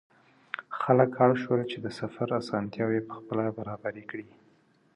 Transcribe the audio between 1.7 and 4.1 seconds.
چې د سفر اسانتیاوې پخپله برابرې